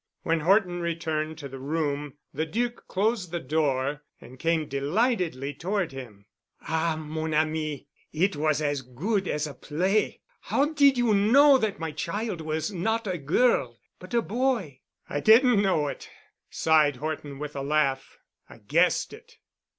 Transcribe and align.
When 0.23 0.39
Horton 0.39 0.79
returned 0.81 1.37
to 1.37 1.47
the 1.47 1.59
room 1.59 2.15
the 2.33 2.47
Duc 2.47 2.87
closed 2.87 3.29
the 3.29 3.39
door 3.39 4.01
and 4.19 4.39
came 4.39 4.67
delightedly 4.67 5.53
toward 5.53 5.91
him. 5.91 6.25
"Ah, 6.67 6.95
mon 6.97 7.35
ami. 7.35 7.85
It 8.11 8.35
was 8.35 8.63
as 8.63 8.81
good 8.81 9.27
as 9.27 9.45
a 9.45 9.53
play. 9.53 10.21
How 10.41 10.65
did 10.73 10.97
you 10.97 11.13
know 11.13 11.59
that 11.59 11.77
my 11.77 11.91
child 11.91 12.41
was 12.41 12.71
not 12.73 13.05
a 13.05 13.19
girl—but 13.19 14.15
a 14.15 14.23
boy?" 14.23 14.79
"I 15.07 15.19
didn't 15.19 15.61
know 15.61 15.87
it," 15.87 16.09
sighed 16.49 16.95
Horton, 16.95 17.37
with 17.37 17.55
a 17.55 17.61
laugh. 17.61 18.17
"I 18.49 18.57
guessed 18.57 19.13
it." 19.13 19.33